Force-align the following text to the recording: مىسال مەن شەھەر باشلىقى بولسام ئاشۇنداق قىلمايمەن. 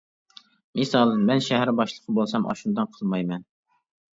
مىسال 0.79 1.13
مەن 1.27 1.45
شەھەر 1.49 1.73
باشلىقى 1.81 2.17
بولسام 2.21 2.49
ئاشۇنداق 2.51 2.93
قىلمايمەن. 2.99 3.45